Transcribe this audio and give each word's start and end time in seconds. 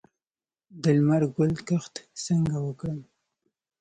د 0.81 0.83
لمر 0.97 1.23
ګل 1.35 1.53
کښت 1.67 1.93
څنګه 2.25 2.57
وکړم؟ 2.65 2.99